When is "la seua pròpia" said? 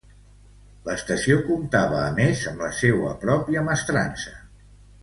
2.67-3.67